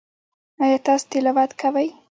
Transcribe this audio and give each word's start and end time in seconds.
ایا 0.63 0.77
تاسو 0.85 1.05
تلاوت 1.11 1.51
کوئ؟ 1.59 1.87